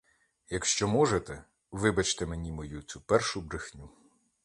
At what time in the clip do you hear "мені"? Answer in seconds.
2.25-2.51